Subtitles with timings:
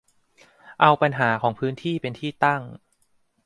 [0.81, 2.61] เอาปัญหาของพื้นที่เป็นที่ตั้ง